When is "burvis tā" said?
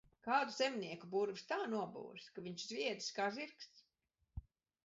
1.15-1.59